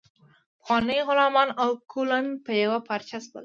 پخواني 0.59 0.97
غلامان 1.07 1.49
او 1.63 1.69
کولون 1.91 2.25
په 2.45 2.51
یوه 2.63 2.79
پارچه 2.87 3.17
شول. 3.25 3.37